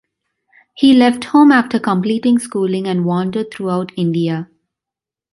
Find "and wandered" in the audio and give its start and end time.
2.87-3.51